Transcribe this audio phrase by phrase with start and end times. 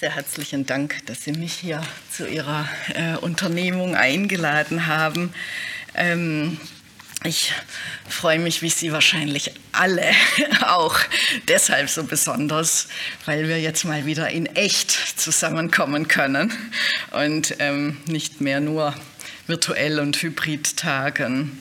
[0.00, 5.34] Sehr herzlichen Dank, dass Sie mich hier zu Ihrer äh, Unternehmung eingeladen haben.
[5.96, 6.60] Ähm,
[7.24, 7.52] ich
[8.08, 10.08] freue mich, wie Sie wahrscheinlich alle,
[10.68, 10.96] auch
[11.48, 12.86] deshalb so besonders,
[13.24, 16.52] weil wir jetzt mal wieder in echt zusammenkommen können
[17.10, 18.94] und ähm, nicht mehr nur
[19.48, 21.58] virtuell und hybrid tagen.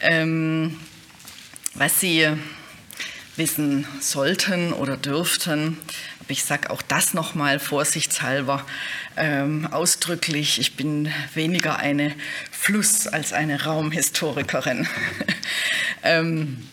[0.00, 0.80] Ähm,
[1.74, 2.28] was Sie
[3.36, 5.76] wissen sollten oder dürften,
[6.28, 8.64] ich sage auch das nochmal vorsichtshalber
[9.16, 12.14] ähm, ausdrücklich, ich bin weniger eine
[12.50, 14.86] Fluss- als eine Raumhistorikerin.
[16.02, 16.68] ähm,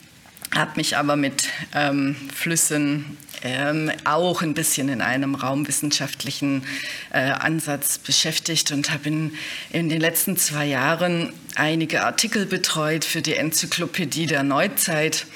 [0.54, 6.64] habe mich aber mit ähm, Flüssen ähm, auch ein bisschen in einem raumwissenschaftlichen
[7.12, 9.34] äh, Ansatz beschäftigt und habe in,
[9.72, 15.28] in den letzten zwei Jahren einige Artikel betreut für die Enzyklopädie der Neuzeit.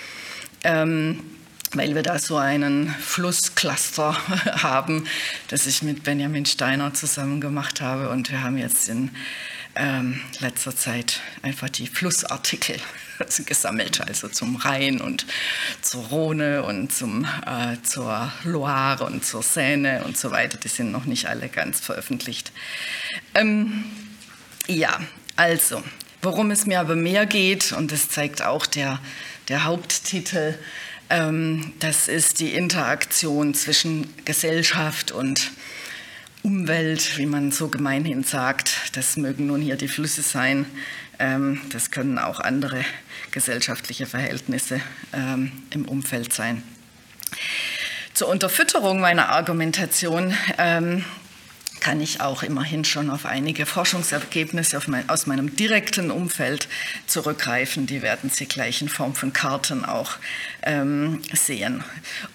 [0.63, 1.23] Ähm,
[1.73, 4.13] weil wir da so einen Flusscluster
[4.63, 5.05] haben,
[5.49, 8.09] das ich mit Benjamin Steiner zusammen gemacht habe.
[8.09, 9.11] Und wir haben jetzt in
[9.75, 12.77] ähm, letzter Zeit einfach die Flussartikel
[13.45, 15.25] gesammelt, also zum Rhein und
[15.81, 20.57] zur Rhone und zum, äh, zur Loire und zur Seine und so weiter.
[20.57, 22.51] Die sind noch nicht alle ganz veröffentlicht.
[23.35, 23.85] Ähm,
[24.67, 24.99] ja,
[25.35, 25.83] also,
[26.21, 28.99] worum es mir aber mehr geht, und das zeigt auch der,
[29.47, 30.55] der Haupttitel,
[31.09, 35.51] das ist die Interaktion zwischen Gesellschaft und
[36.41, 38.95] Umwelt, wie man so gemeinhin sagt.
[38.95, 40.65] Das mögen nun hier die Flüsse sein.
[41.17, 42.85] Ähm, das können auch andere
[43.31, 44.79] gesellschaftliche Verhältnisse
[45.11, 46.63] ähm, im Umfeld sein.
[48.13, 50.33] Zur Unterfütterung meiner Argumentation
[51.79, 56.67] kann ich auch immerhin schon auf einige Forschungsergebnisse mein, aus meinem direkten Umfeld
[57.07, 57.87] zurückgreifen.
[57.87, 60.13] Die werden Sie gleich in Form von Karten auch
[60.63, 61.83] ähm, sehen.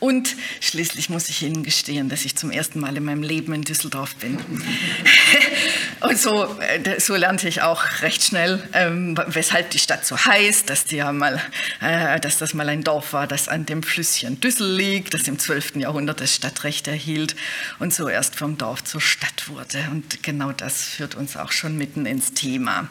[0.01, 3.63] Und schließlich muss ich Ihnen gestehen, dass ich zum ersten Mal in meinem Leben in
[3.63, 4.39] Düsseldorf bin.
[6.01, 10.69] Und so, äh, so lernte ich auch recht schnell, ähm, weshalb die Stadt so heißt,
[10.69, 11.41] dass, die ja mal,
[11.81, 15.39] äh, dass das mal ein Dorf war, das an dem Flüsschen Düssel liegt, das im
[15.39, 15.77] 12.
[15.77, 17.37] Jahrhundert das Stadtrecht erhielt
[17.79, 19.79] und so erst vom Dorf zur Stadt wurde.
[19.91, 22.89] Und genau das führt uns auch schon mitten ins Thema.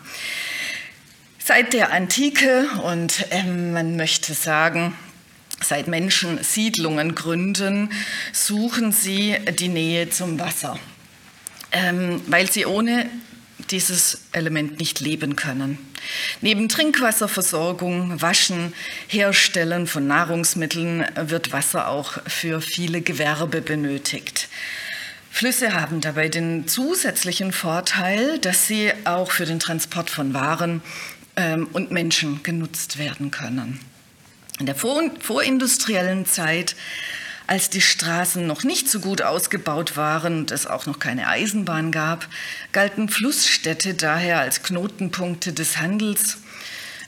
[1.39, 4.95] Seit der Antike und ähm, man möchte sagen,
[5.61, 7.89] seit Menschen Siedlungen gründen,
[8.31, 10.79] suchen sie die Nähe zum Wasser,
[11.71, 13.09] ähm, weil sie ohne
[13.71, 15.77] dieses Element nicht leben können.
[16.41, 18.73] Neben Trinkwasserversorgung, Waschen,
[19.07, 24.49] Herstellen von Nahrungsmitteln wird Wasser auch für viele Gewerbe benötigt.
[25.33, 30.83] Flüsse haben dabei den zusätzlichen Vorteil, dass sie auch für den Transport von Waren
[31.35, 33.79] ähm, und Menschen genutzt werden können.
[34.59, 36.75] In der vorindustriellen Zeit,
[37.47, 41.91] als die Straßen noch nicht so gut ausgebaut waren und es auch noch keine Eisenbahn
[41.91, 42.27] gab,
[42.71, 46.37] galten Flussstädte daher als Knotenpunkte des Handels.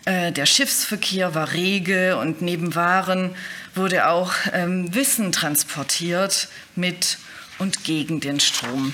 [0.05, 3.35] Äh, der Schiffsverkehr war rege und neben Waren
[3.75, 7.19] wurde auch ähm, Wissen transportiert mit
[7.59, 8.93] und gegen den Strom,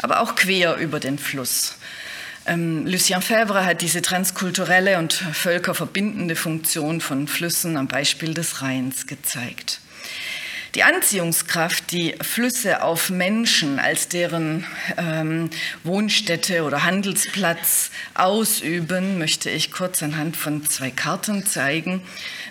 [0.00, 1.76] aber auch quer über den Fluss.
[2.46, 9.06] Ähm, Lucien Febvre hat diese transkulturelle und völkerverbindende Funktion von Flüssen am Beispiel des Rheins
[9.06, 9.80] gezeigt.
[10.74, 14.66] Die Anziehungskraft, die Flüsse auf Menschen als deren
[14.96, 15.50] ähm,
[15.84, 22.02] Wohnstätte oder Handelsplatz ausüben, möchte ich kurz anhand von zwei Karten zeigen,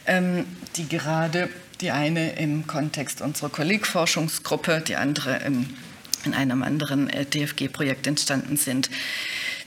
[0.07, 0.45] ähm,
[0.77, 1.49] die gerade
[1.81, 5.69] die eine im Kontext unserer Kollegforschungsgruppe, die andere im,
[6.25, 8.89] in einem anderen äh, DFG-Projekt entstanden sind.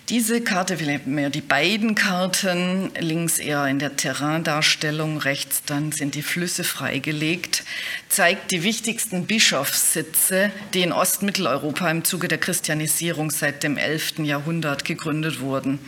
[0.09, 6.23] Diese Karte, mehr die beiden Karten, links eher in der Terraindarstellung, rechts dann sind die
[6.23, 7.65] Flüsse freigelegt,
[8.09, 14.21] zeigt die wichtigsten Bischofssitze, die in Ostmitteleuropa im Zuge der Christianisierung seit dem 11.
[14.21, 15.81] Jahrhundert gegründet wurden.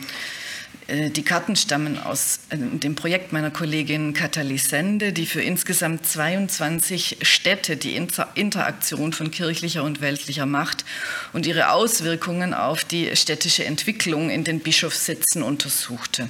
[0.89, 7.17] Äh, die Karten stammen aus äh, dem Projekt meiner Kollegin Katalisende, die für insgesamt 22
[7.21, 10.85] Städte die Interaktion von kirchlicher und weltlicher Macht
[11.33, 16.29] und ihre Auswirkungen auf die städtische Entwicklung in den Bischofssitzen untersuchte.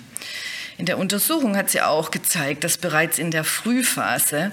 [0.77, 4.51] In der Untersuchung hat sie auch gezeigt, dass bereits in der Frühphase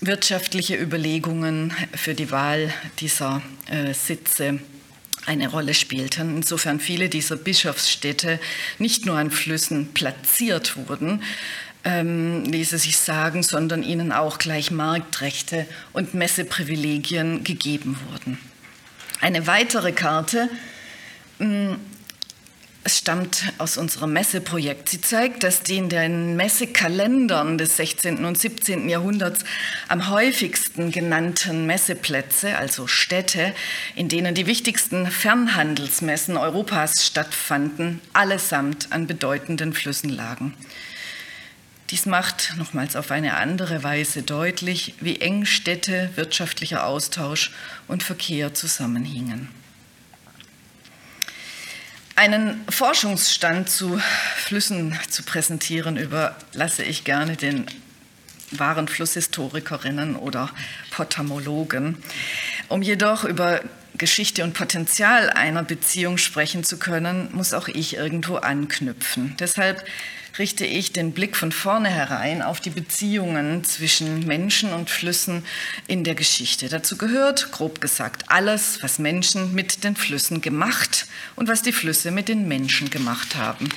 [0.00, 4.60] wirtschaftliche Überlegungen für die Wahl dieser äh, Sitze
[5.26, 6.36] eine Rolle spielten.
[6.36, 8.38] Insofern viele dieser Bischofsstädte
[8.78, 11.22] nicht nur an Flüssen platziert wurden,
[11.84, 18.38] ähm, ließe sich sagen, sondern ihnen auch gleich Marktrechte und Messeprivilegien gegeben wurden.
[19.20, 20.48] Eine weitere Karte
[21.38, 21.76] mh, mm,
[22.86, 24.90] es stammt aus unserem Messeprojekt.
[24.90, 28.26] Sie zeigt, dass die in den Messekalendern des 16.
[28.26, 28.90] und 17.
[28.90, 29.42] Jahrhunderts
[29.88, 33.54] am häufigsten genannten Messeplätze, also Städte,
[33.96, 40.54] in denen die wichtigsten Fernhandelsmessen Europas stattfanden, allesamt an bedeutenden Flüssen lagen.
[41.88, 47.50] Dies macht nochmals auf eine andere Weise deutlich, wie eng Städte, wirtschaftlicher Austausch
[47.88, 49.63] und Verkehr zusammenhingen.
[52.16, 54.00] Einen Forschungsstand zu
[54.36, 57.66] Flüssen zu präsentieren, überlasse ich gerne den
[58.52, 60.50] wahren Flusshistorikerinnen oder
[60.92, 61.98] Potamologen.
[62.68, 63.62] Um jedoch über
[63.98, 69.34] Geschichte und Potenzial einer Beziehung sprechen zu können, muss auch ich irgendwo anknüpfen.
[69.40, 69.84] Deshalb
[70.38, 75.44] richte ich den Blick von vornherein auf die Beziehungen zwischen Menschen und Flüssen
[75.86, 76.68] in der Geschichte.
[76.68, 82.10] Dazu gehört, grob gesagt, alles, was Menschen mit den Flüssen gemacht und was die Flüsse
[82.10, 83.68] mit den Menschen gemacht haben.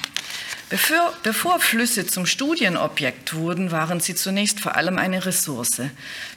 [0.70, 5.82] Bevor, bevor, Flüsse zum Studienobjekt wurden, waren sie zunächst vor allem eine Ressource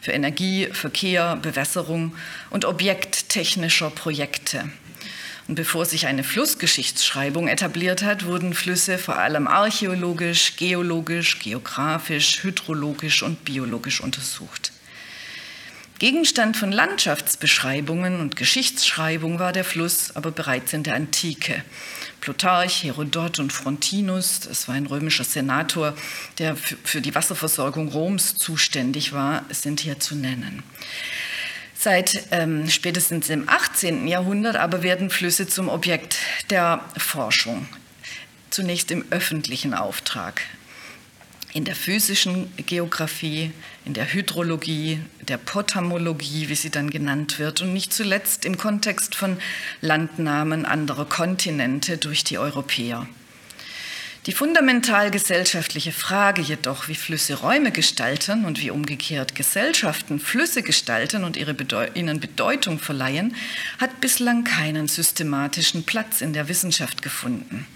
[0.00, 2.14] für Energie, Verkehr, Bewässerung
[2.50, 4.70] und Objekt technischer Projekte.
[5.50, 13.24] Und bevor sich eine Flussgeschichtsschreibung etabliert hat, wurden Flüsse vor allem archäologisch, geologisch, geografisch, hydrologisch
[13.24, 14.70] und biologisch untersucht.
[15.98, 21.64] Gegenstand von Landschaftsbeschreibungen und Geschichtsschreibung war der Fluss aber bereits in der Antike.
[22.20, 25.96] Plutarch, Herodot und Frontinus, das war ein römischer Senator,
[26.38, 30.62] der für die Wasserversorgung Roms zuständig war, sind hier zu nennen.
[31.82, 34.06] Seit ähm, spätestens im 18.
[34.06, 36.18] Jahrhundert aber werden Flüsse zum Objekt
[36.50, 37.66] der Forschung,
[38.50, 40.42] zunächst im öffentlichen Auftrag.
[41.54, 43.52] In der physischen Geographie,
[43.86, 49.14] in der Hydrologie, der Potamologie, wie sie dann genannt wird, und nicht zuletzt im Kontext
[49.14, 49.38] von
[49.80, 53.08] Landnahmen anderer Kontinente durch die Europäer.
[54.26, 61.24] Die fundamental gesellschaftliche Frage jedoch, wie Flüsse Räume gestalten und wie umgekehrt Gesellschaften Flüsse gestalten
[61.24, 63.34] und Bedeu ihnen Bedeutung verleihen,
[63.78, 67.66] hat bislang keinen systematischen Platz in der Wissenschaft gefunden.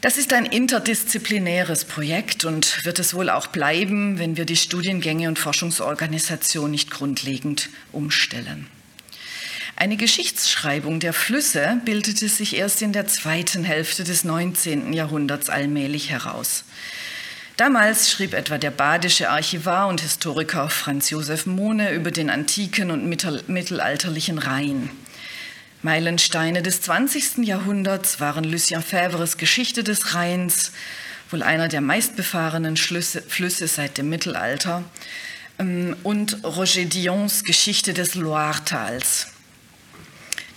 [0.00, 5.28] Das ist ein interdisziplinäres Projekt und wird es wohl auch bleiben, wenn wir die Studiengänge
[5.28, 8.68] und Forschungsorganisation nicht grundlegend umstellen.
[9.80, 14.92] Eine Geschichtsschreibung der Flüsse bildete sich erst in der zweiten Hälfte des 19.
[14.92, 16.64] Jahrhunderts allmählich heraus.
[17.56, 23.06] Damals schrieb etwa der badische Archivar und Historiker Franz Josef Mohne über den antiken und
[23.06, 24.90] mittelalterlichen Rhein.
[25.82, 27.46] Meilensteine des 20.
[27.46, 30.72] Jahrhunderts waren Lucien Fèvres Geschichte des Rheins,
[31.30, 34.82] wohl einer der meistbefahrenen Schlüsse, Flüsse seit dem Mittelalter,
[35.60, 39.37] ähm, und Roger Dions Geschichte des Loiretals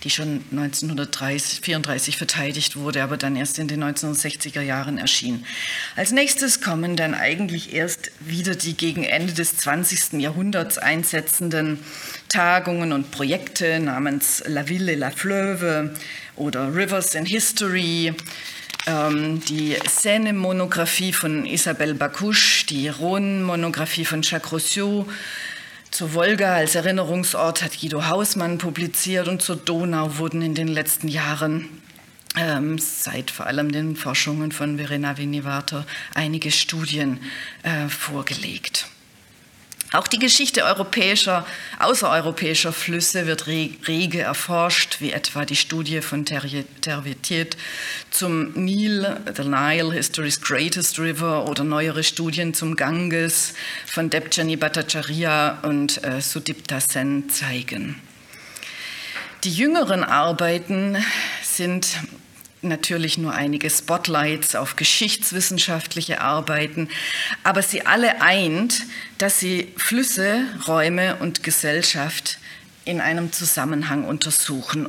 [0.04, 5.44] die schon 1934 verteidigt wurde, aber dann erst in den 1960er Jahren erschien.
[5.94, 10.20] Als nächstes kommen dann eigentlich erst wieder die gegen Ende des 20.
[10.20, 11.78] Jahrhunderts einsetzenden
[12.28, 15.94] Tagungen und Projekte namens La Ville la Fleuve
[16.36, 18.14] oder Rivers in History,
[18.86, 25.06] ähm, die Seine-Monographie von Isabelle Bacouche, die Rhône-Monographie von Jacques Rousseau,
[25.92, 31.06] zur Wolga als Erinnerungsort hat Guido Hausmann publiziert und zur Donau wurden in den letzten
[31.06, 31.68] Jahren
[32.34, 37.20] ähm, seit vor allem den Forschungen von Verena Vinivater einige Studien
[37.62, 38.86] äh, vorgelegt.
[39.92, 41.46] Auch die Geschichte europäischer,
[41.78, 47.58] außereuropäischer Flüsse wird rege erforscht, wie etwa die Studie von Tervetiet
[48.10, 53.52] zum Nil, The Nile, History's Greatest River oder neuere Studien zum Ganges
[53.84, 58.00] von Debjani Bhattacharya und äh, Sudipta Sen zeigen.
[59.44, 60.96] Die jüngeren Arbeiten
[61.42, 61.98] sind
[62.62, 66.88] natürlich nur einige Spotlights auf geschichtswissenschaftliche Arbeiten,
[67.44, 68.82] aber sie alle eint,
[69.18, 72.38] dass sie Flüsse, Räume und Gesellschaft
[72.84, 74.88] in einem Zusammenhang untersuchen,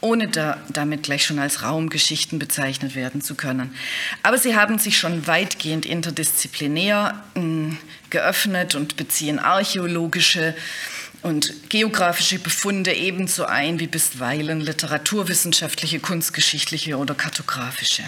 [0.00, 3.74] ohne da, damit gleich schon als Raumgeschichten bezeichnet werden zu können.
[4.22, 7.78] Aber sie haben sich schon weitgehend interdisziplinär mh, hm,
[8.10, 10.54] geöffnet und beziehen archäologische,
[11.22, 18.04] und geografische Befunde ebenso ein wie bisweilen literaturwissenschaftliche, kunstgeschichtliche oder kartografische.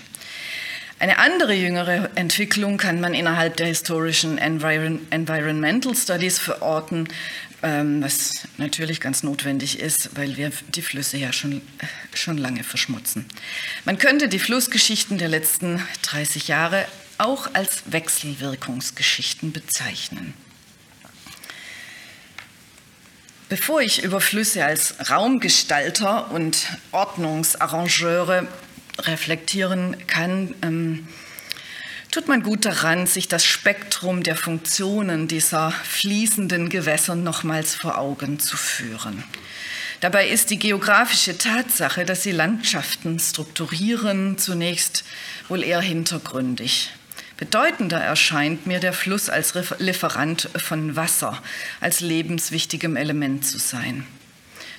[1.00, 7.09] Eine andere jüngere Entwicklung kann man innerhalb der historischen Environ Environmental Studies verorten,
[7.62, 11.62] ähm, was natürlich ganz notwendig ist, weil wir die Flüsse ja schon,
[12.12, 13.25] schon lange verschmutzen.
[13.87, 16.87] Man könnte die Flussgeschichten der letzten 30 Jahre
[17.17, 20.35] auch als Wechselwirkungsgeschichten bezeichnen.
[23.50, 28.47] Bevor ich über Flüsse als Raumgestalter und Ordnungsarrangeure
[29.00, 31.09] reflektieren kann, ähm,
[32.12, 38.38] tut man gut daran, sich das Spektrum der Funktionen dieser fließenden Gewässer nochmals vor Augen
[38.38, 39.25] zu führen.
[39.99, 45.02] Dabei ist die geografische Tatsache, dass sie Landschaften strukturieren, zunächst
[45.49, 46.90] wohl eher hintergründig.
[47.40, 51.42] Bedeutender erscheint mir der Fluss als Lieferant von Wasser,
[51.80, 54.06] als lebenswichtigem Element zu sein.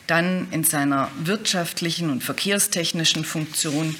[0.06, 3.96] Dann in seiner wirtschaftlichen und verkehrstechnischen Funktion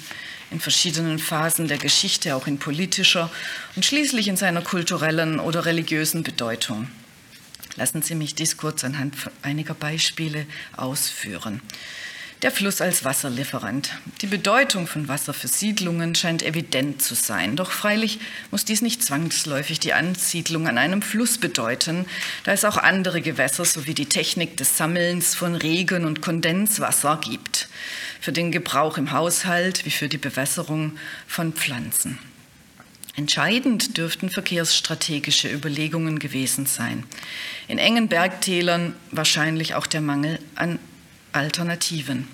[0.52, 3.32] in verschiedenen Phasen der Geschichte, auch in politischer
[3.74, 6.88] und schließlich in seiner kulturellen oder religiösen Bedeutung.
[7.74, 11.60] Lassen Sie mich dies kurz anhand einiger Beispiele ausführen.
[12.42, 13.92] Der Fluss als Wasserlieferant.
[14.20, 17.54] Die Bedeutung von Wasser für Siedlungen scheint evident zu sein.
[17.54, 18.18] Doch freilich
[18.50, 22.04] muss dies nicht zwangsläufig die Ansiedlung an einem Fluss bedeuten,
[22.42, 27.68] da es auch andere Gewässer sowie die Technik des Sammelns von Regen- und Kondenswasser gibt
[28.20, 32.18] für den Gebrauch im Haushalt wie für die Bewässerung von Pflanzen.
[33.14, 37.04] Entscheidend dürften verkehrsstrategische Überlegungen gewesen sein.
[37.68, 40.80] In engen Bergtälern wahrscheinlich auch der Mangel an
[41.32, 42.28] Alternativen.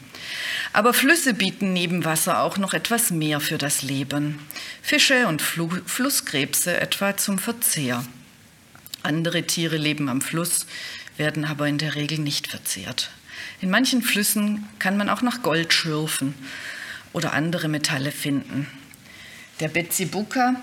[0.73, 4.39] Aber Flüsse bieten neben Wasser auch noch etwas mehr für das Leben.
[4.83, 8.05] Fische und Flu Flusskrebse etwa zum Verzehr.
[9.03, 10.67] Andere Tiere leben am Fluss,
[11.17, 13.11] werden aber in der Regel nicht verzehrt.
[13.61, 16.35] In manchen Flüssen kann man auch nach Gold schürfen
[17.13, 18.67] oder andere Metalle finden.
[19.61, 20.57] Der Betsibuka,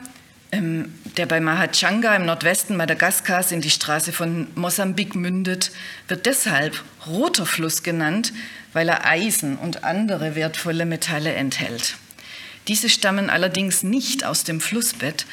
[0.52, 5.72] der bei Mahachanga im Nordwesten Madagaskars in die Straße von Mosambik mündet,
[6.08, 8.32] wird deshalb roter Fluss genannt,
[8.74, 11.96] weil er Eisen und andere wertvolle Metalle enthält.
[12.68, 15.26] Diese stammen allerdings nicht aus dem Flussbett,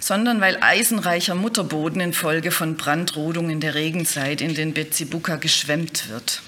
[0.00, 6.40] sondern weil eisenreicher Mutterboden infolge von Brandrodung in der Regenzeit in den Betsibuka geschwemmt wird.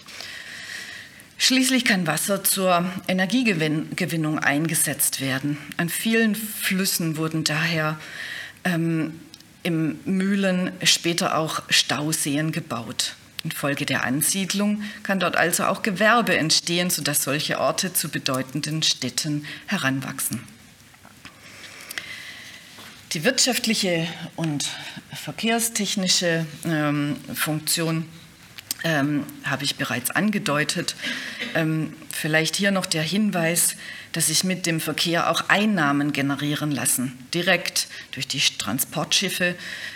[1.42, 5.56] Schließlich kann Wasser zur Energiegewinnung eingesetzt werden.
[5.78, 7.98] An vielen Flüssen wurden daher
[8.62, 9.18] ähm,
[9.62, 13.14] im Mühlen später auch Stauseen gebaut.
[13.42, 19.46] Infolge der Ansiedlung kann dort also auch Gewerbe entstehen, sodass solche Orte zu bedeutenden Städten
[19.64, 20.42] heranwachsen.
[23.14, 24.06] Die wirtschaftliche
[24.36, 24.68] und
[25.14, 28.04] verkehrstechnische ähm, Funktion
[28.84, 30.94] ähm, habe ich bereits angedeutet.
[31.54, 33.76] Ähm, vielleicht hier noch der Hinweis,
[34.12, 39.54] dass sich mit dem Verkehr auch Einnahmen generieren lassen, direkt durch die Transportschiffe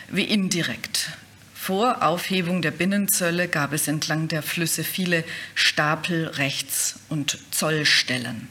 [0.09, 1.11] wie indirekt.
[1.55, 5.25] Vor Aufhebung der Binnenzölle gab es entlang der Flüsse viele
[5.55, 8.49] Stapel-, Rechts- und Zollstellen.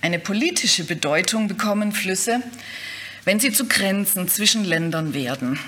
[0.00, 2.42] Eine politische Bedeutung bekommen Flüsse,
[3.24, 5.58] wenn sie zu Grenzen zwischen Ländern werden.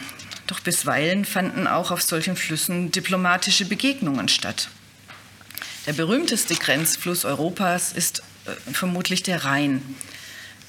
[0.46, 4.68] Doch bisweilen fanden auch auf solchen Flüssen diplomatische Begegnungen statt.
[5.86, 9.82] Der berühmteste Grenzfluss Europas ist äh, vermutlich der Rhein,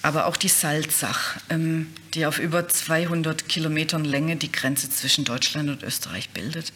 [0.02, 5.70] aber auch die Salzach, ähm, die auf über 200 Kilometern Länge die Grenze zwischen Deutschland
[5.70, 6.72] und Österreich bildet.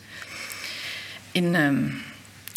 [1.33, 2.01] In ähm,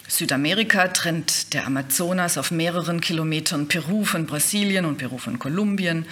[0.09, 6.07] Südamerika trennt der Amazonas auf mehreren Kilometern Peru von Brasilien und Peru von Kolumbien.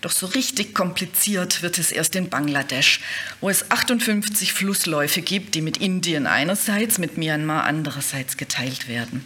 [0.00, 3.00] Doch so richtig kompliziert wird es erst in Bangladesch,
[3.40, 9.24] wo es 58 Flussläufe gibt, die mit Indien einerseits, mit Myanmar andererseits geteilt werden.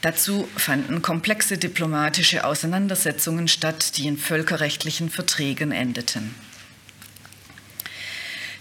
[0.00, 6.34] Dazu fanden komplexe diplomatische Auseinandersetzungen statt, die in völkerrechtlichen Verträgen endeten.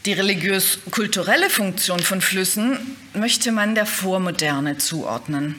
[0.06, 2.78] Die religiös-kulturelle Funktion von Flüssen
[3.14, 5.56] möchte man der Vormoderne zuordnen.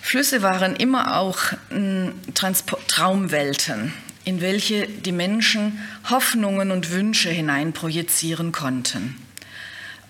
[0.00, 1.38] Flüsse waren immer auch
[1.70, 3.92] hm, Traumwelten,
[4.28, 5.80] in welche die Menschen
[6.10, 9.16] Hoffnungen und Wünsche hineinprojizieren konnten.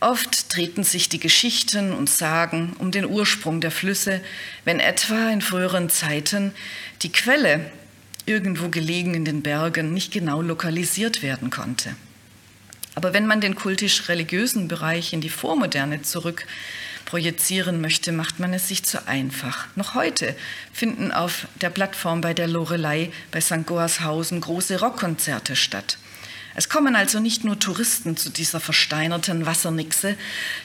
[0.01, 4.21] Oft drehten sich die Geschichten und Sagen um den Ursprung der Flüsse,
[4.65, 6.53] wenn etwa in früheren Zeiten
[7.03, 7.71] die Quelle,
[8.27, 11.95] irgendwo gelegen in den Bergen, nicht genau lokalisiert werden konnte.
[12.97, 16.45] Aber wenn man den kultisch-religiösen Bereich in die Vormoderne zurück
[17.09, 19.67] projizieren möchte, macht man es sich zu einfach.
[19.77, 20.37] Noch heute
[20.75, 23.65] finden auf der Plattform bei der Lorelei bei St.
[23.65, 25.97] Goarshausen große Rockkonzerte statt.
[26.55, 30.17] Es kommen also nicht nur Touristen zu dieser versteinerten Wassernixe,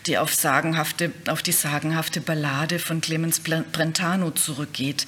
[0.06, 5.08] die auf, sagenhafte, auf die sagenhafte Ballade von Clemens Brentano zurückgeht.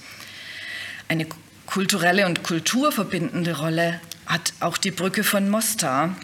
[1.09, 1.27] Eine
[1.65, 6.15] kulturelle und kulturverbindende Rolle hat auch die Brücke von Mostar,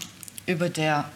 [0.45, 1.11] über der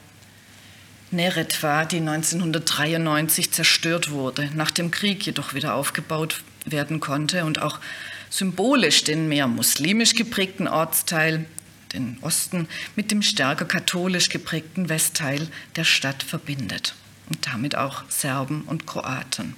[1.16, 7.80] Neretva, die 1993 zerstört wurde, nach dem Krieg jedoch wieder aufgebaut werden konnte und auch
[8.30, 11.46] symbolisch den mehr muslimisch geprägten Ortsteil,
[11.94, 16.96] den Osten, mit dem stärker katholisch geprägten Westteil der Stadt verbindet
[17.30, 19.56] und damit auch Serben und Kroaten.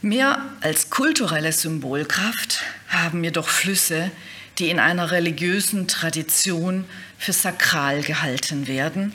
[0.00, 4.10] Mehr als kulturelle Symbolkraft haben jedoch Flüsse,
[4.58, 6.84] die in einer religiösen Tradition
[7.18, 9.14] für sakral gehalten werden,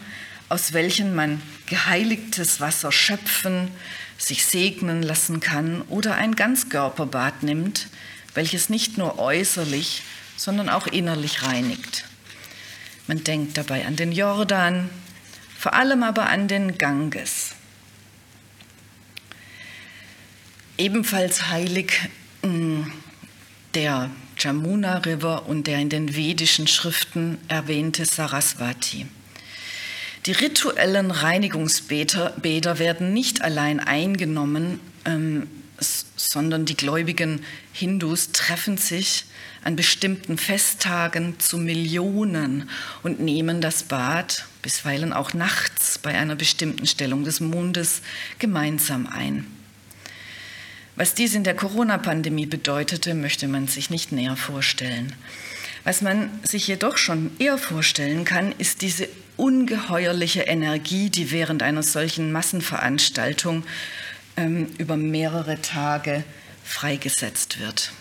[0.50, 3.70] aus welchen man geheiligtes Wasser schöpfen,
[4.18, 7.88] sich segnen lassen kann oder ein Ganzkörperbad nimmt,
[8.34, 10.02] welches nicht nur äußerlich,
[10.36, 12.06] sondern auch innerlich reinigt.
[13.08, 14.90] Man denkt dabei an den Jordan,
[15.58, 17.56] vor allem aber an den Ganges.
[20.78, 21.92] Ebenfalls heilig
[22.42, 22.84] mm,
[23.74, 29.08] der Jamuna River und der in den vedischen Schriften erwähnte Saraswati.
[30.30, 35.48] Die rituellen Reinigungsbäder werden nicht allein eingenommen, ähm,
[35.80, 37.44] sondern die gläubigen
[37.74, 39.26] Hindus treffen sich
[39.64, 42.70] an bestimmten Festtagen zu Millionen
[43.02, 48.04] und nehmen das Bad, bisweilen auch nachts bei einer bestimmten Stellung des Mondes,
[48.38, 49.48] gemeinsam ein.
[50.96, 55.12] Was dies in der Corona-Pandemie bedeutete, möchte man sich nicht näher vorstellen.
[55.84, 59.08] Was man sich jedoch schon eher vorstellen kann, ist diese
[59.38, 63.64] ungeheuerliche Energie, die während einer solchen Massenveranstaltung
[64.36, 66.24] ähm, über mehrere Tage
[66.64, 67.92] freigesetzt wird.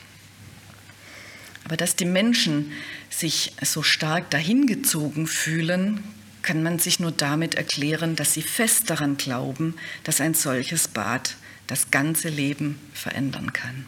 [1.64, 2.72] Aber dass die Menschen
[3.10, 6.02] sich so stark dahingezogen fühlen,
[6.42, 11.36] kann man sich nur damit erklären, dass sie fest daran glauben, dass ein solches Bad
[11.66, 13.84] das ganze Leben verändern kann.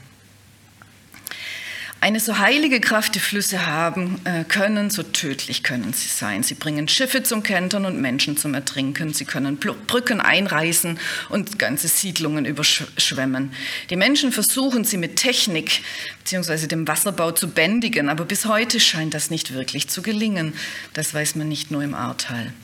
[2.02, 6.42] Eine so heilige Kraft die Flüsse haben äh, können, so tödlich können sie sein.
[6.42, 9.12] Sie bringen Schiffe zum Kentern und Menschen zum Ertrinken.
[9.12, 13.52] Sie können Brücken einreißen und ganze Siedlungen überschwemmen.
[13.90, 15.83] Die Menschen versuchen sie mit Technik
[16.25, 16.69] bzw.
[16.69, 20.54] dem Wasserbau zu bändigen, aber bis heute scheint das nicht wirklich zu gelingen.
[20.95, 22.54] Das weiß man nicht nur im Ahrtal.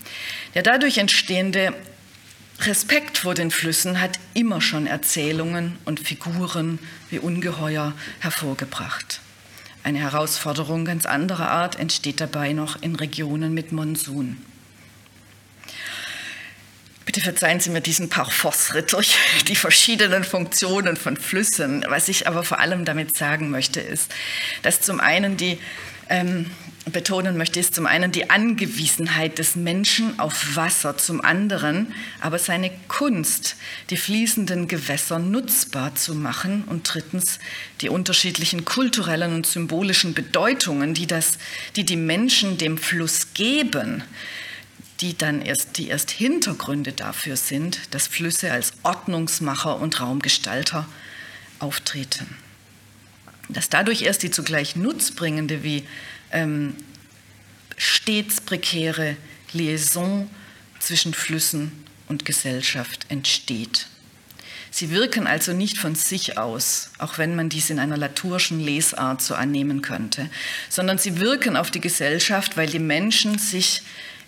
[0.55, 1.75] Der dadurch entstehende
[2.61, 6.78] Respekt vor den Flüssen hat immer schon Erzählungen und Figuren
[7.11, 9.21] wie Ungeheuer hervorgebracht.
[9.86, 14.36] Eine Herausforderung ganz anderer Art entsteht dabei noch in Regionen mit Monsun.
[17.04, 21.84] Bitte verzeihen Sie mir diesen Parforce-Ritt durch die verschiedenen Funktionen von Flüssen.
[21.88, 24.12] Was ich aber vor allem damit sagen möchte, ist,
[24.62, 25.56] dass zum einen die
[26.08, 26.50] ähm,
[26.92, 32.70] betonen möchte, ist zum einen die Angewiesenheit des Menschen auf Wasser, zum anderen aber seine
[32.86, 33.56] Kunst,
[33.90, 37.40] die fließenden Gewässer nutzbar zu machen und drittens
[37.80, 41.38] die unterschiedlichen kulturellen und symbolischen Bedeutungen, die, das,
[41.75, 44.04] die die Menschen dem Fluss geben,
[45.00, 50.86] die dann erst, die erst Hintergründe dafür sind, dass Flüsse als Ordnungsmacher und Raumgestalter
[51.58, 52.26] auftreten.
[53.49, 55.84] Dass dadurch erst die zugleich nutzbringende wie
[56.32, 56.75] ähm,
[57.76, 59.17] stets prekäre
[59.52, 60.30] Liaison
[60.80, 61.73] zwischen Flüssen
[62.08, 63.89] und Gesellschaft entsteht.
[64.71, 69.23] Sie wirken also nicht von sich aus, auch wenn man dies in einer laturischen Lesart
[69.23, 70.28] so annehmen könnte,
[70.69, 73.82] sondern sie wirken auf die Gesellschaft, weil die Menschen sich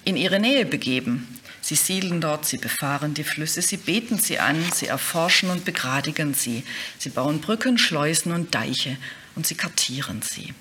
[0.04, 1.28] in ihre Nähe begeben.
[1.60, 6.32] Sie siedeln dort, sie befahren die Flüsse, sie beten sie an, sie erforschen und begradigen
[6.32, 6.64] sie,
[6.98, 8.96] sie bauen Brücken, Schleusen und Deiche
[9.34, 10.54] und sie kartieren sie.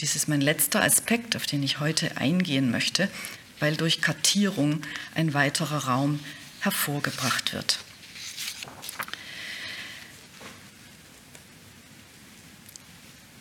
[0.00, 3.10] Dies ist mein letzter Aspekt, auf den ich heute eingehen möchte,
[3.58, 4.82] weil durch Kartierung
[5.14, 6.20] ein weiterer Raum
[6.60, 7.78] hervorgebracht wird.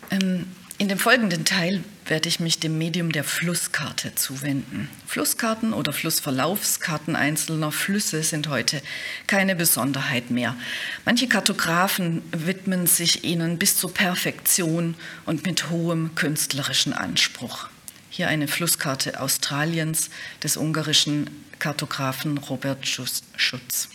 [0.10, 0.48] Ähm,
[0.80, 4.90] in dem folgenden Teil werde ich mich dem Medium der Flusskarte zuwenden.
[5.08, 8.82] Flusskarten oder Flussverlaufskarten einzelner Flüsse sind heute
[9.26, 10.56] keine Besonderheit mehr.
[11.04, 17.70] Manche Kartografen widmen sich ihnen bis zur Perfektion und mit hohem künstlerischen Anspruch.
[18.12, 20.12] Hier eine Flusskarte Australiens
[20.44, 23.90] des ungarischen Kartografen Robert Schutz.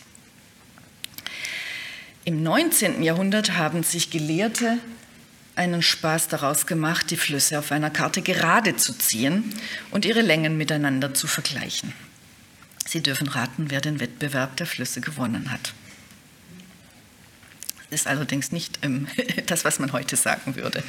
[2.25, 3.03] Im 19.
[3.03, 4.79] Jahrhundert haben sich Gelehrte
[5.55, 9.53] einen Spaß daraus gemacht, die Flüsse auf einer Karte gerade zu ziehen
[9.91, 11.93] und ihre Längen miteinander zu vergleichen.
[12.85, 15.73] Sie dürfen raten, wer den Wettbewerb der Flüsse gewonnen hat.
[17.89, 19.07] Das ist allerdings nicht ähm,
[19.45, 20.83] das, was man heute sagen würde.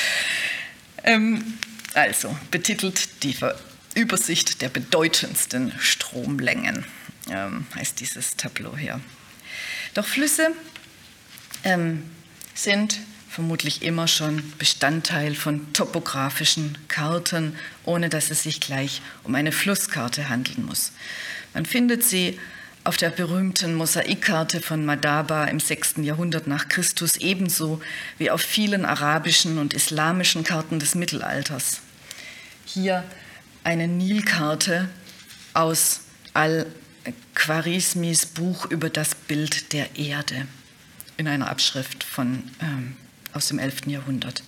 [1.04, 1.42] ähm,
[1.94, 3.36] also, betitelt die
[3.94, 6.84] Übersicht der bedeutendsten Stromlängen,
[7.30, 9.00] ähm, heißt dieses Tableau hier.
[9.94, 10.50] Doch Flüsse
[11.62, 12.02] ähm,
[12.54, 12.98] sind
[13.34, 20.28] vermutlich immer schon Bestandteil von topografischen Karten, ohne dass es sich gleich um eine Flusskarte
[20.28, 20.92] handeln muss.
[21.52, 22.38] Man findet sie
[22.84, 25.94] auf der berühmten Mosaikkarte von Madaba im 6.
[26.02, 27.80] Jahrhundert nach Christus ebenso
[28.18, 31.80] wie auf vielen arabischen und islamischen Karten des Mittelalters.
[32.64, 33.02] Hier
[33.64, 34.88] eine Nilkarte
[35.54, 36.02] aus
[36.34, 40.46] Al-Khwarizmis Buch über das Bild der Erde
[41.16, 42.96] in einer Abschrift von ähm,
[43.34, 43.86] aus dem 11.
[43.86, 44.42] Jahrhundert.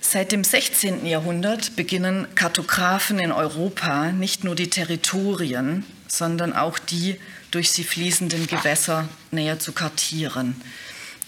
[0.00, 1.06] Seit dem 16.
[1.06, 7.16] Jahrhundert beginnen Kartografen in Europa nicht nur die Territorien, sondern auch die
[7.50, 10.60] durch sie fließenden Gewässer näher zu kartieren.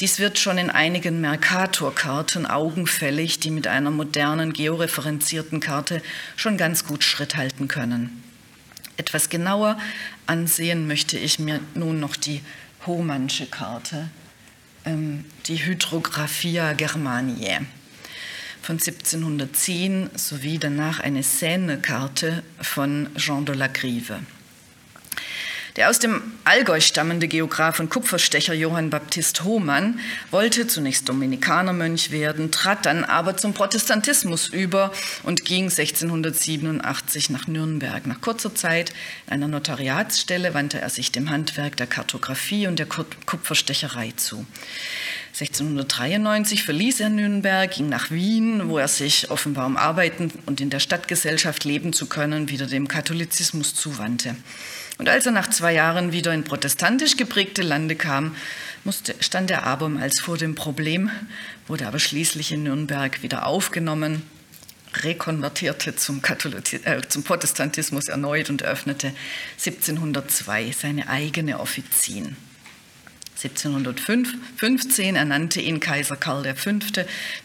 [0.00, 6.02] Dies wird schon in einigen Mercator-Karten augenfällig, die mit einer modernen georeferenzierten Karte
[6.36, 8.22] schon ganz gut Schritt halten können.
[8.96, 9.78] Etwas genauer
[10.26, 12.42] ansehen möchte ich mir nun noch die
[12.86, 14.08] Hohmannsche Karte,
[14.86, 17.60] die Hydrographia Germaniae
[18.64, 24.20] von 1710 sowie danach eine Seine-Karte von Jean de la Grive.
[25.76, 29.98] Der aus dem Allgäu stammende Geograf und Kupferstecher Johann Baptist Hohmann
[30.30, 34.92] wollte zunächst Dominikanermönch werden, trat dann aber zum Protestantismus über
[35.24, 38.06] und ging 1687 nach Nürnberg.
[38.06, 38.90] Nach kurzer Zeit
[39.26, 44.46] in einer Notariatsstelle wandte er sich dem Handwerk der Kartografie und der Kupferstecherei zu.
[45.32, 50.70] 1693 verließ er Nürnberg, ging nach Wien, wo er sich offenbar um arbeiten und in
[50.70, 54.36] der Stadtgesellschaft leben zu können, wieder dem Katholizismus zuwandte.
[54.98, 58.36] Und als er nach zwei Jahren wieder in protestantisch geprägte Lande kam,
[58.84, 61.10] musste, stand er abermals vor dem Problem,
[61.66, 64.22] wurde aber schließlich in Nürnberg wieder aufgenommen,
[65.02, 69.12] rekonvertierte zum, äh, zum Protestantismus erneut und eröffnete
[69.58, 72.36] 1702 seine eigene Offizin.
[73.36, 76.70] 1715 ernannte ihn Kaiser Karl V.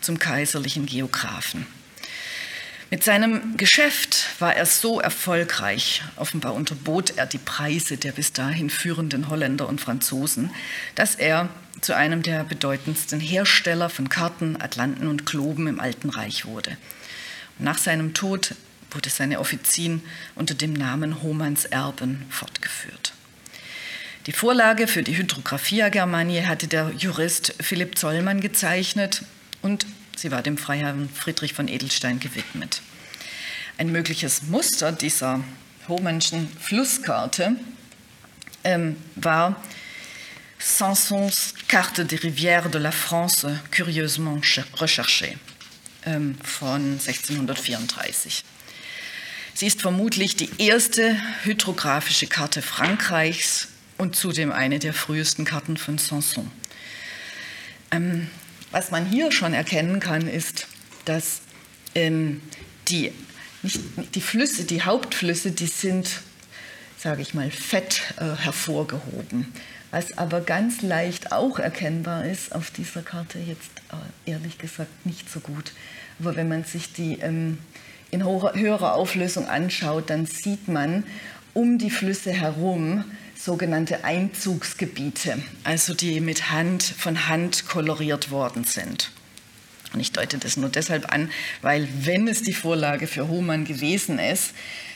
[0.01, 1.65] zum kaiserlichen Geographen.
[2.91, 8.71] Mit seinem Geschäft war er so erfolgreich, offenbar unterbot er die Preise der bis dahin
[8.71, 10.49] führenden Holländer und Franzosen,
[10.95, 11.49] dass er
[11.81, 16.77] zu einem der bedeutendsten Hersteller von Karten, Atlanten und Globen im Alten Reich wurde.
[17.59, 18.55] Und nach seinem Tod
[18.89, 20.01] wurde seine Offizin
[20.33, 23.13] unter dem Namen Hohmanns Erben fortgeführt.
[24.25, 29.23] Die Vorlage für die Hydrographia Germaniae hatte der Jurist Philipp Zollmann gezeichnet
[29.61, 29.85] und
[30.19, 32.81] Sie war dem Freiherrn Friedrich von Edelstein gewidmet.
[33.77, 35.41] Ein mögliches Muster dieser
[35.87, 37.55] Hohmannschen Flusskarte
[38.65, 39.63] ähm, war
[40.57, 44.41] Sansons Carte des Rivières de la France curieusement
[44.75, 45.37] recherchée
[46.05, 48.43] ähm, von 1634.
[49.53, 55.97] Sie ist vermutlich die erste hydrographische Karte Frankreichs und zudem eine der frühesten Karten von
[55.97, 56.51] Sanson.
[57.91, 58.27] Ähm,
[58.71, 60.67] was man hier schon erkennen kann, ist,
[61.05, 61.41] dass
[61.95, 62.41] ähm,
[62.87, 63.11] die,
[63.63, 63.79] nicht,
[64.15, 66.21] die Flüsse, die Hauptflüsse, die sind,
[66.97, 69.53] sage ich mal, fett äh, hervorgehoben.
[69.91, 75.31] Was aber ganz leicht auch erkennbar ist, auf dieser Karte jetzt äh, ehrlich gesagt nicht
[75.31, 75.71] so gut.
[76.19, 77.57] Aber wenn man sich die ähm,
[78.11, 81.03] in höherer Auflösung anschaut, dann sieht man
[81.53, 83.03] um die Flüsse herum
[83.39, 89.11] sogenannte Einzugsgebiete, also die mit Hand von Hand koloriert worden sind.
[89.93, 94.19] Und ich deute das nur deshalb an, weil wenn es die Vorlage für Hohmann gewesen
[94.19, 94.53] ist,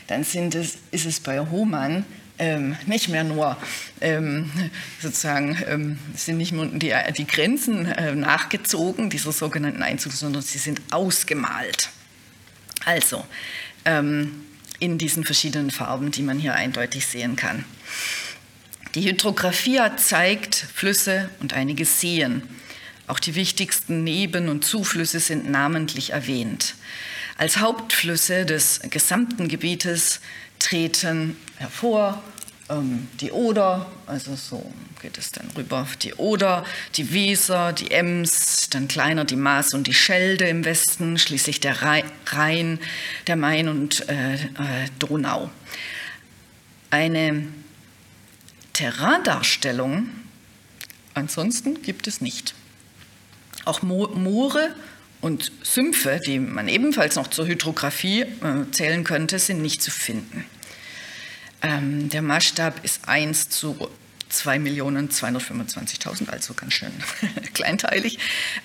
[0.08, 2.04] dann sind es, ist es bei Hohmann
[2.38, 3.56] ähm, nicht mehr nur
[4.00, 4.50] ähm,
[5.00, 10.58] sozusagen ähm, sind nicht nur die, die Grenzen äh, nachgezogen dieser sogenannten Einzugs, sondern sie
[10.58, 11.88] sind ausgemalt.
[12.84, 13.24] Also
[13.86, 14.44] ähm,
[14.80, 17.64] in diesen verschiedenen Farben, die man hier eindeutig sehen kann.
[18.94, 22.42] Die Hydrographia zeigt Flüsse und einige Seen.
[23.08, 26.76] Auch die wichtigsten Neben- und Zuflüsse sind namentlich erwähnt.
[27.36, 30.20] Als Hauptflüsse des gesamten Gebietes
[30.60, 32.22] treten hervor
[32.70, 38.70] ähm, die Oder, also so geht es dann rüber, die Oder, die Weser, die Ems,
[38.70, 42.78] dann kleiner die Maas und die Schelde im Westen, schließlich der Rhein,
[43.26, 44.38] der Main und äh, äh
[45.00, 45.50] Donau.
[46.90, 47.48] Eine
[48.74, 50.10] Terraindarstellung
[51.14, 52.54] ansonsten gibt es nicht.
[53.64, 54.74] Auch Moore
[55.22, 60.44] und Sümpfe, die man ebenfalls noch zur Hydrographie äh, zählen könnte, sind nicht zu finden.
[61.62, 63.88] Ähm, der Maßstab ist 1 zu
[64.30, 66.92] 2.225.000, also ganz schön
[67.54, 68.18] kleinteilig,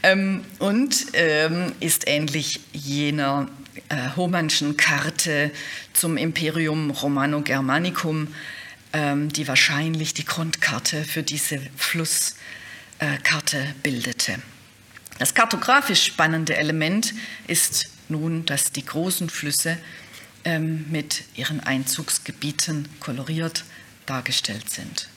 [0.03, 3.47] ähm, und ähm, ist ähnlich jener
[3.87, 5.51] äh, Homannschen Karte
[5.93, 8.35] zum Imperium Romano-Germanicum, ähm,
[8.91, 14.39] die wahrscheinlich die Grundkarte für diese Flusskarte bildete.
[15.19, 17.13] Das kartografisch spannende Element
[17.45, 19.77] ist nun, dass die großen Flüsse
[20.45, 23.65] ähm, mit ihren Einzugsgebieten koloriert
[24.05, 25.07] dargestellt sind.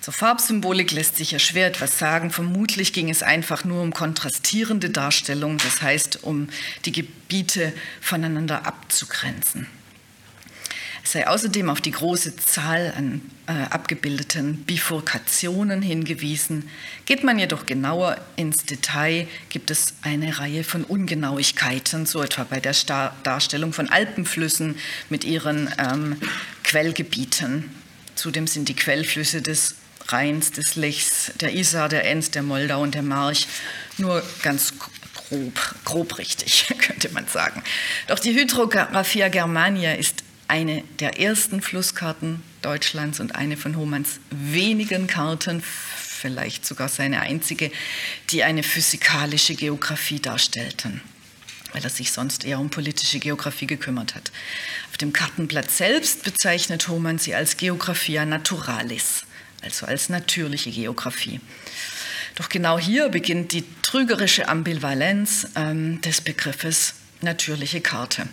[0.00, 2.30] Zur Farbsymbolik lässt sich ja schwer etwas sagen.
[2.30, 6.48] Vermutlich ging es einfach nur um kontrastierende Darstellungen, das heißt, um
[6.84, 9.66] die Gebiete voneinander abzugrenzen.
[11.04, 16.68] Sei außerdem auf die große Zahl an äh, abgebildeten Bifurkationen hingewiesen.
[17.06, 22.60] Geht man jedoch genauer ins Detail, gibt es eine Reihe von Ungenauigkeiten, so etwa bei
[22.60, 24.76] der Star Darstellung von Alpenflüssen
[25.10, 26.16] mit ihren ähm,
[26.62, 27.70] Quellgebieten.
[28.14, 29.74] Zudem sind die Quellflüsse des
[30.08, 33.46] Rheins, des Lechs, der Isar, der Enz, der Moldau und der March
[33.98, 37.62] nur ganz grob, grob richtig, könnte man sagen.
[38.06, 45.06] Doch die Hydrographia Germania ist eine der ersten Flusskarten Deutschlands und eine von Hohmanns wenigen
[45.06, 47.72] Karten, vielleicht sogar seine einzige,
[48.28, 51.00] die eine physikalische Geographie darstellten,
[51.72, 54.30] weil er sich sonst eher um politische Geographie gekümmert hat.
[54.90, 59.22] Auf dem Kartenblatt selbst bezeichnet Hohmann sie als Geographia Naturalis,
[59.62, 61.40] also als natürliche Geographie.
[62.34, 68.28] Doch genau hier beginnt die trügerische Ambivalenz ähm, des Begriffes natürliche Karte.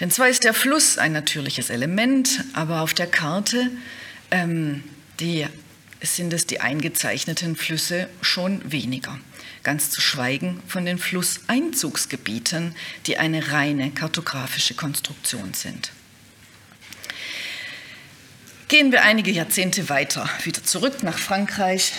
[0.00, 3.70] Denn zwar ist der Fluss ein natürliches Element, aber auf der Karte
[4.30, 4.84] ähm,
[5.20, 5.46] die,
[6.02, 9.18] sind es die eingezeichneten Flüsse schon weniger.
[9.62, 15.90] Ganz zu schweigen von den Flusseinzugsgebieten, die eine reine kartografische Konstruktion sind.
[18.68, 21.92] Gehen wir einige Jahrzehnte weiter, wieder zurück nach Frankreich,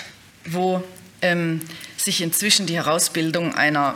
[0.46, 0.84] wo
[1.22, 1.62] ähm,
[1.98, 3.96] sich inzwischen die Herausbildung einer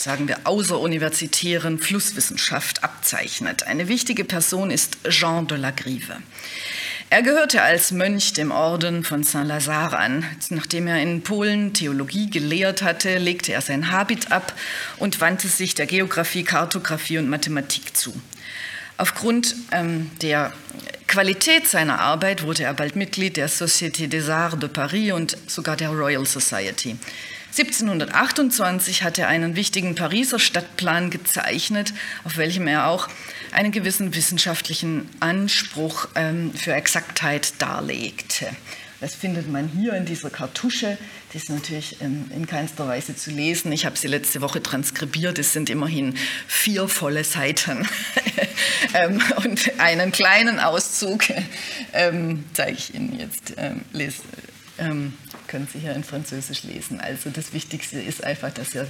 [0.00, 3.66] sagen wir, außeruniversitären Flusswissenschaft abzeichnet.
[3.66, 6.16] Eine wichtige Person ist Jean de la Grive.
[7.08, 10.24] Er gehörte als Mönch dem Orden von Saint-Lazare an.
[10.50, 14.52] Nachdem er in Polen Theologie gelehrt hatte, legte er sein Habit ab
[14.96, 18.12] und wandte sich der Geographie, Kartografie und Mathematik zu.
[18.98, 20.52] Aufgrund ähm, der
[21.06, 25.76] Qualität seiner Arbeit wurde er bald Mitglied der Société des Arts de Paris und sogar
[25.76, 26.96] der Royal Society.
[27.58, 33.08] 1728 hat er einen wichtigen Pariser Stadtplan gezeichnet, auf welchem er auch
[33.50, 38.48] einen gewissen wissenschaftlichen Anspruch ähm, für Exaktheit darlegte.
[39.00, 40.98] Das findet man hier in dieser Kartusche.
[41.32, 43.72] Die ist natürlich in, in keinster Weise zu lesen.
[43.72, 45.38] Ich habe sie letzte Woche transkribiert.
[45.38, 46.14] Es sind immerhin
[46.46, 47.88] vier volle Seiten.
[48.94, 51.24] ähm, und einen kleinen Auszug
[51.94, 53.54] ähm, zeige ich Ihnen jetzt.
[53.56, 54.22] Ähm, lese,
[54.78, 55.14] ähm,
[55.48, 57.00] können Sie hier in Französisch lesen.
[57.00, 58.86] Also das Wichtigste ist einfach, dass er,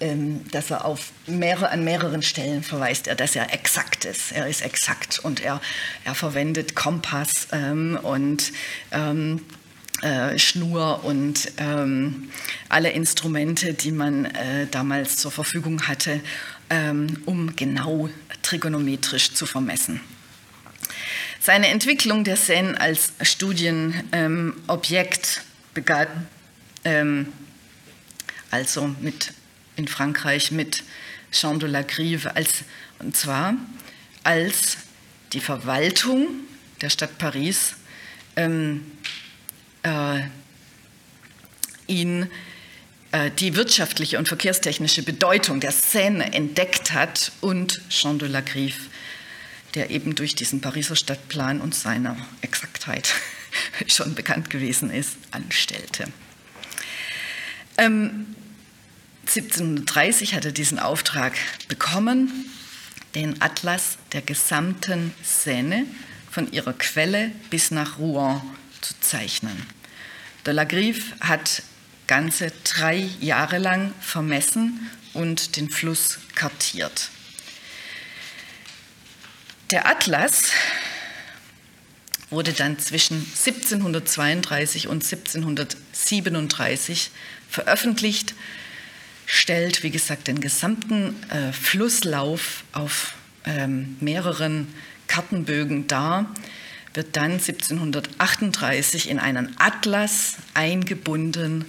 [0.00, 4.32] ähm, dass er auf mehrere, an mehreren Stellen verweist, er, dass er exakt ist.
[4.32, 5.60] Er ist exakt und er,
[6.04, 8.52] er verwendet Kompass ähm, und
[8.92, 9.42] ähm,
[10.02, 12.30] äh, Schnur und ähm,
[12.70, 16.20] alle Instrumente, die man äh, damals zur Verfügung hatte,
[16.70, 18.08] ähm, um genau
[18.42, 20.00] trigonometrisch zu vermessen.
[21.38, 25.42] Seine Entwicklung der Seine als Studienobjekt
[25.74, 26.28] begann
[26.84, 27.32] ähm,
[28.50, 29.32] also mit,
[29.76, 30.82] in Frankreich mit
[31.30, 32.64] Jean de la Grive, als,
[32.98, 33.54] und zwar
[34.24, 34.78] als
[35.32, 36.26] die Verwaltung
[36.80, 37.74] der Stadt Paris
[38.36, 38.90] ähm,
[39.82, 40.22] äh,
[41.86, 42.28] ihn
[43.12, 48.80] äh, die wirtschaftliche und verkehrstechnische Bedeutung der Seine entdeckt hat und Jean de la Grive,
[49.74, 53.14] der eben durch diesen Pariser Stadtplan und seiner Exaktheit
[53.86, 56.06] schon bekannt gewesen ist, anstellte.
[57.78, 58.34] Ähm,
[59.26, 61.34] 1730 hat er diesen Auftrag
[61.68, 62.46] bekommen,
[63.14, 65.86] den Atlas der gesamten Seine
[66.30, 68.40] von ihrer Quelle bis nach Rouen
[68.80, 69.66] zu zeichnen.
[70.46, 71.62] De la Grive hat
[72.06, 77.10] ganze drei Jahre lang vermessen und den Fluss kartiert.
[79.70, 80.50] Der Atlas
[82.30, 87.10] wurde dann zwischen 1732 und 1737
[87.48, 88.34] veröffentlicht,
[89.26, 93.14] stellt, wie gesagt, den gesamten äh, Flusslauf auf
[93.44, 94.68] ähm, mehreren
[95.06, 96.32] Kartenbögen dar,
[96.94, 101.64] wird dann 1738 in einen Atlas eingebunden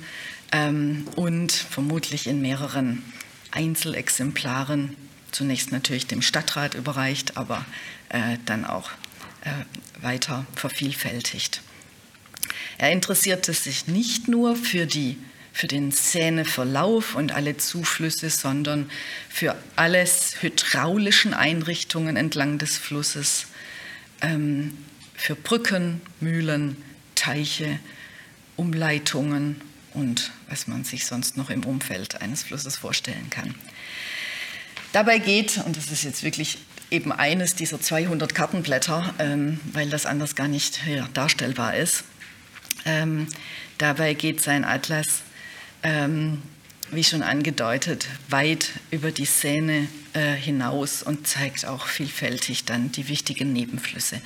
[0.51, 3.03] ähm, und vermutlich in mehreren
[3.51, 4.95] Einzelexemplaren,
[5.31, 7.65] zunächst natürlich dem Stadtrat überreicht, aber
[8.09, 8.89] äh, dann auch
[10.01, 11.61] weiter vervielfältigt.
[12.77, 15.17] Er interessierte sich nicht nur für, die,
[15.53, 18.89] für den Seineverlauf und alle Zuflüsse, sondern
[19.29, 20.05] für alle
[20.41, 23.47] hydraulischen Einrichtungen entlang des Flusses,
[24.21, 24.77] ähm,
[25.15, 26.77] für Brücken, Mühlen,
[27.15, 27.79] Teiche,
[28.57, 29.61] Umleitungen
[29.93, 33.53] und was man sich sonst noch im Umfeld eines Flusses vorstellen kann.
[34.93, 36.57] Dabei geht, und das ist jetzt wirklich
[36.91, 42.03] eben eines dieser 200 Kartenblätter, ähm, weil das anders gar nicht ja, darstellbar ist.
[42.85, 43.27] Ähm,
[43.77, 45.21] dabei geht sein Atlas
[45.83, 46.41] ähm,
[46.91, 53.07] wie schon angedeutet, weit über die Seine äh, hinaus und zeigt auch vielfältig dann die
[53.07, 54.21] wichtigen Nebenflüsse.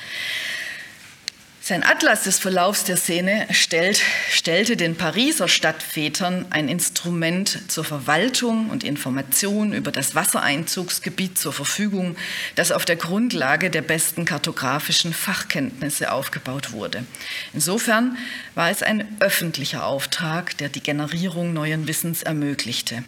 [1.67, 3.99] Sein Atlas des Verlaufs der Seine stellt,
[4.29, 12.17] stellte den Pariser Stadtvätern ein Instrument zur Verwaltung und Information über das Wassereinzugsgebiet zur Verfügung,
[12.53, 17.03] das auf der Grundlage der besten kartografischen Fachkenntnisse aufgebaut wurde.
[17.51, 18.15] Insofern
[18.53, 23.03] war es ein öffentlicher Auftrag, der die Generierung neuen Wissens ermöglichte.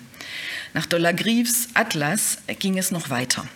[0.74, 3.48] Nach Dolagrives Atlas ging es noch weiter.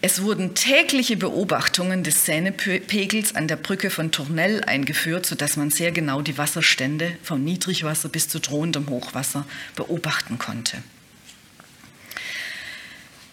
[0.00, 5.92] Es wurden tägliche Beobachtungen des Seinepegels an der Brücke von Tournelle eingeführt, sodass man sehr
[5.92, 10.78] genau die Wasserstände vom Niedrigwasser bis zu drohendem Hochwasser beobachten konnte.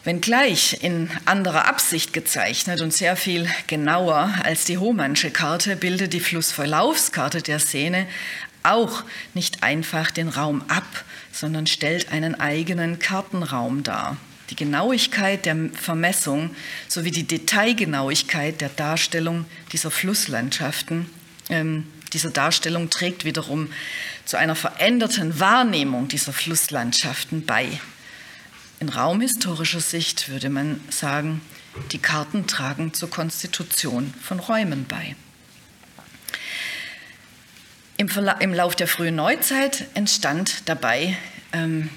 [0.06, 6.22] Wenngleich in anderer Absicht gezeichnet und sehr viel genauer als die Hohmannsche Karte bildet die
[6.22, 8.08] Flussverlaufskarte der Seine
[8.64, 9.04] auch
[9.34, 14.18] nicht einfach den Raum ab, sondern stellt einen eigenen Kartenraum dar.
[14.50, 16.56] Die Genauigkeit der Vermessung
[16.88, 21.10] sowie die Detailgenauigkeit der Darstellung dieser Flusslandschaften,
[21.50, 23.72] ähm, dieser Darstellung trägt wiederum
[24.26, 27.80] zu einer veränderten Wahrnehmung dieser Flusslandschaften bei.
[28.80, 31.42] In raumhistorischer Sicht würde man sagen,
[31.92, 35.16] die Karten tragen zur Konstitution von Räumen bei.
[37.98, 38.10] Im,
[38.40, 41.18] Im Lauf der frühen Neuzeit entstand dabei
[41.52, 41.90] ähm,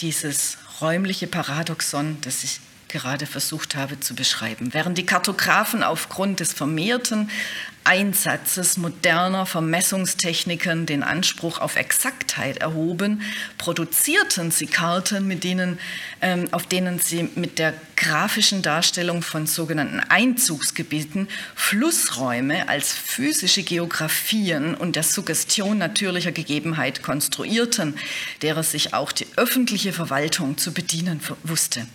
[0.00, 2.60] dieses räumliche Paradoxon, das ich
[2.92, 4.72] gerade versucht habe zu beschreiben.
[4.72, 7.28] Während die Kartografen aufgrund des vermehrten
[7.84, 13.22] Einsatzes moderner Vermessungstechniken den Anspruch auf Exaktheit erhoben,
[13.58, 15.80] produzierten sie Karten, mit denen,
[16.20, 24.76] ähm, auf denen sie mit der grafischen Darstellung von sogenannten Einzugsgebieten Flussräume als physische Geografien
[24.76, 27.96] und der Suggestion natürlicher Gegebenheit konstruierten,
[28.42, 31.86] derer sich auch die öffentliche Verwaltung zu bedienen wusste.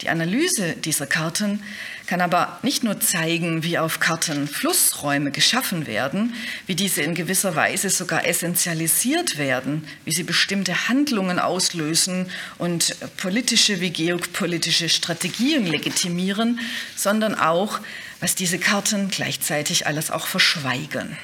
[0.00, 1.60] Die Analyse dieser Karten
[2.06, 6.34] kann aber nicht nur zeigen, wie auf Karten Flussräume geschaffen werden,
[6.66, 13.80] wie diese in gewisser Weise sogar essentialisiert werden, wie sie bestimmte Handlungen auslösen und politische
[13.80, 16.60] wie geopolitische Strategien legitimieren,
[16.94, 17.80] sondern auch,
[18.20, 21.16] was diese Karten gleichzeitig alles auch verschweigen.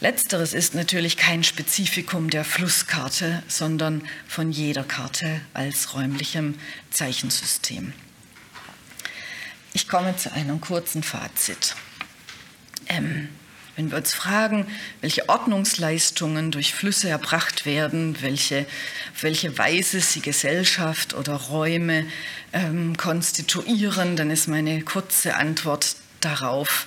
[0.00, 6.58] Letzteres ist natürlich kein Spezifikum der Flusskarte, sondern von jeder Karte als räumlichem
[6.90, 7.94] Zeichensystem.
[9.72, 11.74] Ich komme zu einem kurzen Fazit.
[12.88, 13.30] Ähm,
[13.74, 14.66] wenn wir uns fragen,
[15.00, 18.66] welche Ordnungsleistungen durch Flüsse erbracht werden, welche,
[19.22, 22.06] welche Weise sie Gesellschaft oder Räume
[22.52, 26.86] ähm, konstituieren, dann ist meine kurze Antwort darauf,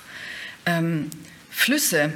[0.64, 1.10] ähm,
[1.50, 2.12] Flüsse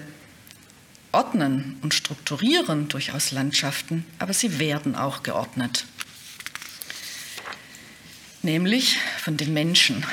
[1.15, 5.87] ordnen und strukturieren durchaus Landschaften, aber sie werden auch geordnet.
[8.43, 10.05] Nämlich von den Menschen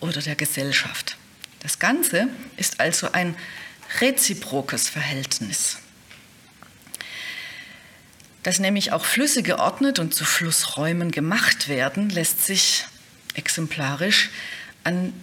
[0.00, 1.16] oder der Gesellschaft.
[1.60, 3.34] Das Ganze ist also ein
[4.00, 5.78] reziprokes Verhältnis.
[8.42, 12.84] Dass nämlich auch Flüsse geordnet und zu Flussräumen gemacht werden, lässt sich
[13.34, 14.30] exemplarisch
[14.84, 15.14] an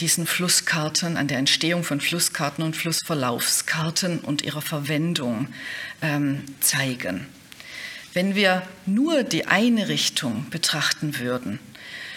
[0.00, 5.48] diesen Flusskarten, an der Entstehung von Flusskarten und Flussverlaufskarten und ihrer Verwendung
[6.02, 7.26] ähm, zeigen.
[8.12, 11.58] Wenn wir nur die eine Richtung betrachten würden,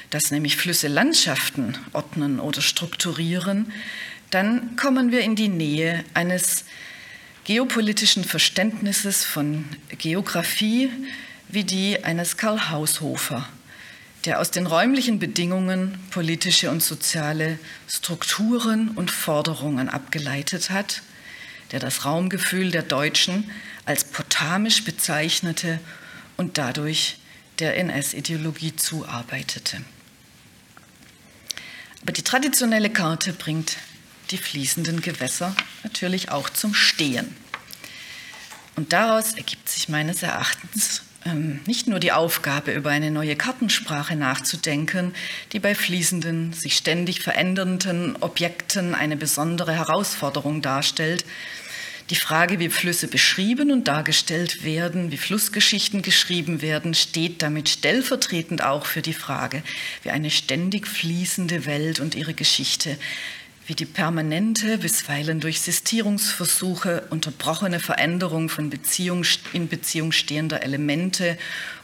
[0.10, 3.72] dass nämlich Flüsse Landschaften ordnen oder strukturieren,
[4.30, 6.66] dann kommen wir in die Nähe eines
[7.44, 9.66] geopolitischen Verständnisses von
[9.98, 10.90] Geographie
[11.48, 13.48] wie die eines Karl Haushofer
[14.26, 21.02] der aus den räumlichen Bedingungen politische und soziale Strukturen und Forderungen abgeleitet hat,
[21.72, 23.50] der das Raumgefühl der Deutschen
[23.86, 25.80] als potamisch bezeichnete
[26.38, 27.18] und dadurch
[27.60, 29.82] der NS-Ideologie zuarbeitete.
[32.02, 33.78] Aber die traditionelle Karte bringt
[34.32, 37.36] die fließenden Gewässer natürlich auch zum Stehen.
[38.76, 41.02] Und daraus ergibt sich meines Erachtens
[41.66, 45.14] nicht nur die Aufgabe, über eine neue Kartensprache nachzudenken,
[45.52, 51.26] die bei fließenden, sich ständig verändernden Objekten eine besondere Herausforderung darstellt,
[52.10, 58.64] die Frage, wie Flüsse beschrieben und dargestellt werden, wie Flussgeschichten geschrieben werden, steht damit stellvertretend
[58.64, 59.62] auch für die Frage,
[60.02, 62.98] wie eine ständig fließende Welt und ihre Geschichte
[63.70, 71.38] wie die permanente, bisweilen durch Sistierungsversuche unterbrochene Veränderung von Beziehung, in Beziehung stehender Elemente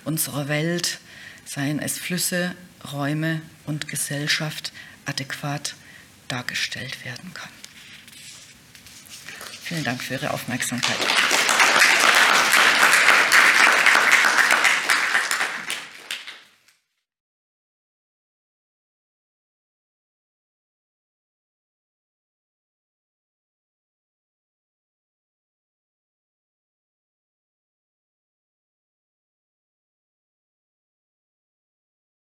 [0.04, 0.98] unserer Welt,
[1.46, 2.56] seien es Flüsse,
[2.92, 4.74] Räume und Gesellschaft,
[5.06, 5.76] adäquat
[6.28, 7.50] dargestellt werden kann.
[9.62, 10.98] Vielen Dank für Ihre Aufmerksamkeit.